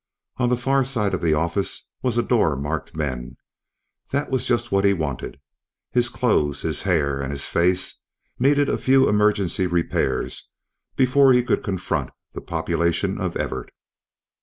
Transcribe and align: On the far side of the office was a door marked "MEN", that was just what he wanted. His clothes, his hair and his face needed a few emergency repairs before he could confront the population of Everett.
On 0.37 0.49
the 0.49 0.57
far 0.57 0.83
side 0.83 1.13
of 1.13 1.21
the 1.21 1.35
office 1.35 1.87
was 2.01 2.17
a 2.17 2.23
door 2.23 2.55
marked 2.55 2.95
"MEN", 2.95 3.37
that 4.09 4.31
was 4.31 4.47
just 4.47 4.71
what 4.71 4.83
he 4.83 4.93
wanted. 4.93 5.39
His 5.91 6.09
clothes, 6.09 6.63
his 6.63 6.81
hair 6.81 7.21
and 7.21 7.31
his 7.31 7.45
face 7.45 8.01
needed 8.39 8.67
a 8.67 8.79
few 8.79 9.07
emergency 9.07 9.67
repairs 9.67 10.49
before 10.95 11.33
he 11.33 11.43
could 11.43 11.63
confront 11.63 12.09
the 12.33 12.41
population 12.41 13.19
of 13.21 13.37
Everett. 13.37 13.69